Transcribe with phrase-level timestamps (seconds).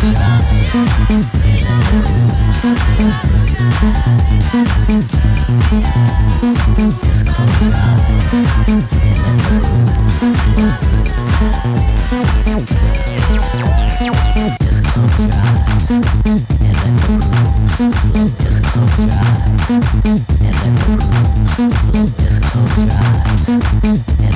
[0.00, 0.50] Discount.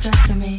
[0.00, 0.57] disgusting me.